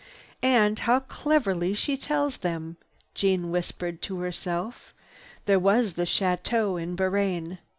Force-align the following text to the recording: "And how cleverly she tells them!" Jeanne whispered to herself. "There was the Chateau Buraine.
"And 0.41 0.79
how 0.79 1.01
cleverly 1.01 1.75
she 1.75 1.95
tells 1.95 2.37
them!" 2.37 2.77
Jeanne 3.13 3.51
whispered 3.51 4.01
to 4.01 4.17
herself. 4.21 4.95
"There 5.45 5.59
was 5.59 5.93
the 5.93 6.07
Chateau 6.07 6.83
Buraine. 6.95 7.59